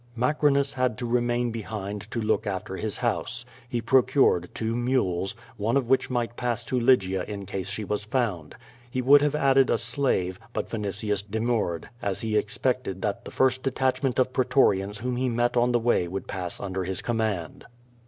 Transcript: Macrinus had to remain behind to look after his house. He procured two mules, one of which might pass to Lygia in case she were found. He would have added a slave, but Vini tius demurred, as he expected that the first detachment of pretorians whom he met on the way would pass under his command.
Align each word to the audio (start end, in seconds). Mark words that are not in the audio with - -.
Macrinus 0.17 0.73
had 0.73 0.97
to 0.97 1.05
remain 1.05 1.51
behind 1.51 2.09
to 2.09 2.19
look 2.19 2.47
after 2.47 2.75
his 2.75 2.97
house. 2.97 3.45
He 3.69 3.81
procured 3.81 4.49
two 4.55 4.75
mules, 4.75 5.35
one 5.57 5.77
of 5.77 5.89
which 5.89 6.09
might 6.09 6.35
pass 6.35 6.63
to 6.63 6.79
Lygia 6.79 7.23
in 7.25 7.45
case 7.45 7.69
she 7.69 7.83
were 7.83 7.97
found. 7.99 8.55
He 8.89 8.99
would 8.99 9.21
have 9.21 9.35
added 9.35 9.69
a 9.69 9.77
slave, 9.77 10.39
but 10.53 10.67
Vini 10.71 10.89
tius 10.89 11.21
demurred, 11.21 11.87
as 12.01 12.21
he 12.21 12.35
expected 12.35 13.03
that 13.03 13.25
the 13.25 13.29
first 13.29 13.61
detachment 13.61 14.17
of 14.17 14.33
pretorians 14.33 14.97
whom 15.01 15.17
he 15.17 15.29
met 15.29 15.55
on 15.55 15.71
the 15.71 15.77
way 15.77 16.07
would 16.07 16.25
pass 16.27 16.59
under 16.59 16.83
his 16.83 17.03
command. 17.03 17.65